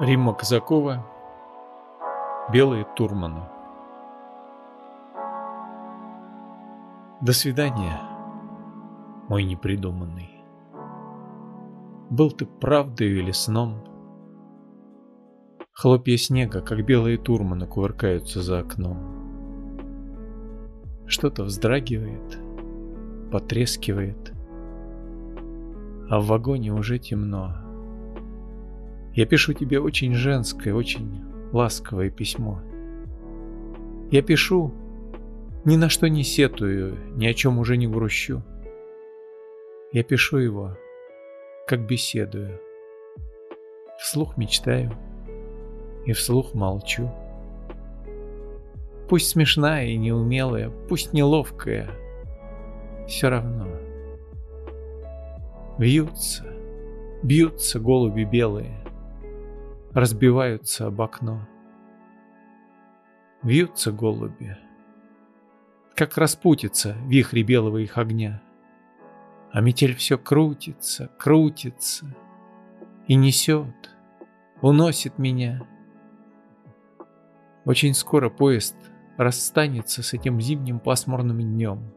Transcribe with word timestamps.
Римма 0.00 0.32
Казакова 0.32 1.06
Белые 2.50 2.86
турманы 2.96 3.42
До 7.20 7.34
свидания, 7.34 8.00
мой 9.28 9.44
непридуманный. 9.44 10.42
Был 12.08 12.30
ты 12.30 12.46
правдой 12.46 13.08
или 13.08 13.30
сном? 13.30 13.84
Хлопья 15.74 16.16
снега, 16.16 16.62
как 16.62 16.82
белые 16.86 17.18
турманы, 17.18 17.66
кувыркаются 17.66 18.40
за 18.40 18.60
окном. 18.60 18.96
Что-то 21.04 21.44
вздрагивает, 21.44 22.38
потрескивает, 23.30 24.32
а 26.08 26.20
в 26.20 26.26
вагоне 26.28 26.72
уже 26.72 26.98
темно. 26.98 27.69
Я 29.14 29.26
пишу 29.26 29.52
тебе 29.52 29.80
очень 29.80 30.14
женское, 30.14 30.72
очень 30.72 31.22
ласковое 31.52 32.10
письмо. 32.10 32.60
Я 34.10 34.22
пишу, 34.22 34.72
ни 35.64 35.76
на 35.76 35.88
что 35.88 36.08
не 36.08 36.22
сетую, 36.22 36.96
ни 37.16 37.26
о 37.26 37.34
чем 37.34 37.58
уже 37.58 37.76
не 37.76 37.86
грущу. 37.86 38.42
Я 39.92 40.04
пишу 40.04 40.38
его, 40.38 40.76
как 41.66 41.86
беседую. 41.86 42.60
Вслух 43.98 44.36
мечтаю 44.36 44.92
и 46.06 46.12
вслух 46.12 46.54
молчу. 46.54 47.10
Пусть 49.08 49.30
смешная 49.30 49.86
и 49.86 49.96
неумелая, 49.96 50.70
пусть 50.88 51.12
неловкая, 51.12 51.90
все 53.08 53.28
равно. 53.28 53.66
Вьются, 55.78 56.46
бьются 57.22 57.80
голуби 57.80 58.24
белые, 58.24 58.80
разбиваются 59.92 60.86
об 60.86 61.00
окно. 61.00 61.46
Вьются 63.42 63.90
голуби, 63.90 64.56
как 65.94 66.16
распутится 66.18 66.96
вихри 67.06 67.42
белого 67.42 67.78
их 67.78 67.98
огня. 67.98 68.42
А 69.52 69.60
метель 69.60 69.96
все 69.96 70.16
крутится, 70.16 71.10
крутится 71.18 72.14
и 73.08 73.16
несет, 73.16 73.90
уносит 74.62 75.18
меня. 75.18 75.66
Очень 77.64 77.94
скоро 77.94 78.30
поезд 78.30 78.76
расстанется 79.16 80.02
с 80.02 80.12
этим 80.12 80.40
зимним 80.40 80.78
пасмурным 80.78 81.40
днем. 81.40 81.92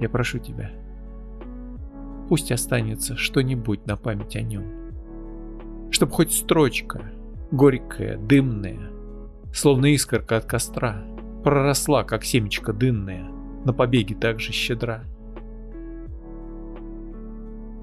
Я 0.00 0.08
прошу 0.08 0.38
тебя, 0.38 0.72
пусть 2.28 2.50
останется 2.50 3.16
что-нибудь 3.16 3.86
на 3.86 3.96
память 3.96 4.34
о 4.34 4.42
нем. 4.42 4.83
Чтоб 5.94 6.10
хоть 6.10 6.32
строчка, 6.32 7.12
горькая, 7.52 8.18
дымная, 8.18 8.90
словно 9.52 9.94
искорка 9.94 10.38
от 10.38 10.44
костра, 10.44 11.04
проросла, 11.44 12.02
как 12.02 12.24
семечко 12.24 12.72
дынная, 12.72 13.30
на 13.64 13.72
побеге 13.72 14.16
так 14.16 14.40
же 14.40 14.50
щедра. 14.50 15.04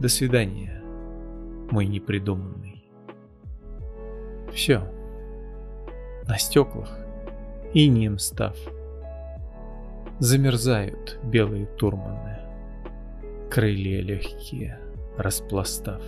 До 0.00 0.08
свидания, 0.08 0.82
мой 1.70 1.84
непридуманный. 1.86 2.82
Все. 4.54 4.90
На 6.26 6.38
стеклах, 6.38 6.98
инием 7.74 8.18
став, 8.18 8.56
Замерзают 10.18 11.20
белые 11.22 11.66
турманы, 11.66 12.38
Крылья 13.50 14.00
легкие 14.00 14.80
распластав. 15.18 16.00